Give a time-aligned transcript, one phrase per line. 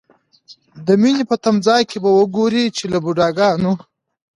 [0.85, 3.71] د مینې په تمځای کې به وګورئ چې له بوډاګانو.